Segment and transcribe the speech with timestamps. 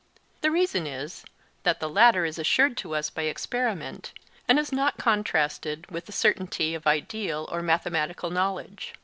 [0.41, 1.23] The reason is
[1.61, 4.13] that the latter is assured to us by experiment,
[4.47, 8.93] and is not contrasted with the certainty of ideal or mathematical knowledge.